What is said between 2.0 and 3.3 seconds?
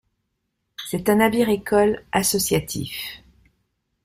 associatif.